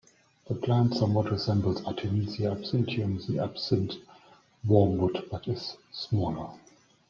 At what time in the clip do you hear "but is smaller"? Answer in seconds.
5.29-6.57